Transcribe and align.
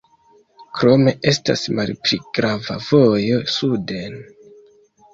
Krome 0.79 1.13
estas 1.33 1.67
malpli 1.81 2.21
grava 2.39 2.81
vojo 2.89 3.41
suden. 3.61 4.21